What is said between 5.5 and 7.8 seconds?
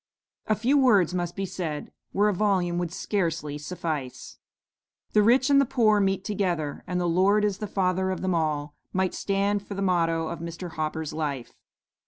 and the poor meet together, and the Lord is the